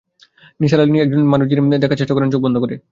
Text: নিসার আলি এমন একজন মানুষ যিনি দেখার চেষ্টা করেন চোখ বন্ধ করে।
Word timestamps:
নিসার 0.59 0.79
আলি 0.79 0.89
এমন 0.91 1.01
একজন 1.05 1.21
মানুষ 1.25 1.45
যিনি 1.49 1.61
দেখার 1.75 1.99
চেষ্টা 1.99 2.15
করেন 2.15 2.29
চোখ 2.33 2.41
বন্ধ 2.43 2.57
করে। 2.57 2.75